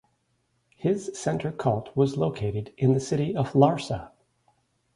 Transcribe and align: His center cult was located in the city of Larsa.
His 0.77 1.11
center 1.13 1.51
cult 1.51 1.95
was 1.95 2.17
located 2.17 2.73
in 2.75 2.95
the 2.95 2.99
city 2.99 3.35
of 3.35 3.53
Larsa. 3.53 4.09